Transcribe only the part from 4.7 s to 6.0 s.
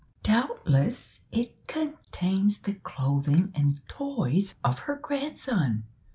her grandson.